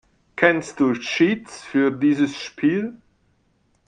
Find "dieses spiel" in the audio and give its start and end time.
1.91-2.97